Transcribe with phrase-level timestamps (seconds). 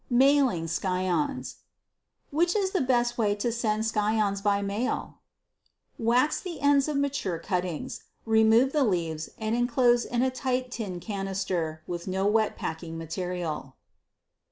[0.09, 1.57] Mailing Scions.
[2.31, 5.19] Which is the best way to send scions by mail?
[5.99, 10.99] Wax the ends of mature cuttings, remove the leaves and enclose in a tight tin
[10.99, 13.75] canister with no wet packing material.